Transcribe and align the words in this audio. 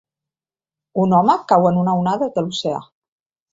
Un 1.03 1.13
home 1.19 1.35
cau 1.53 1.69
en 1.73 1.79
una 1.83 1.95
onada 2.01 2.33
de 2.39 2.47
l'oceà 2.47 2.83